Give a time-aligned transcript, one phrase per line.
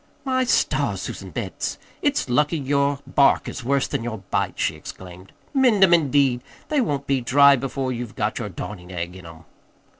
[0.25, 5.31] "My stars, Susan Betts, it's lucky your bark is worse than your bite!" she exclaimed.
[5.53, 6.41] "Mend 'em, indeed!
[6.69, 9.43] They won't be dry before you've got your darnin' egg in 'em."